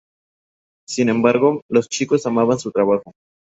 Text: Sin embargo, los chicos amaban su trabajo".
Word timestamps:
Sin 0.87 1.09
embargo, 1.09 1.61
los 1.69 1.87
chicos 1.87 2.25
amaban 2.25 2.57
su 2.57 2.71
trabajo". 2.71 3.13